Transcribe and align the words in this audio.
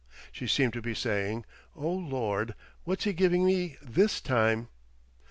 She 0.31 0.47
seemed 0.47 0.73
to 0.73 0.81
be 0.81 0.95
saying, 0.95 1.45
"Oh 1.75 1.91
Lord! 1.93 2.55
What's 2.85 3.03
he 3.03 3.13
giving 3.13 3.45
me 3.45 3.77
this 3.83 4.19
time?" 4.19 4.67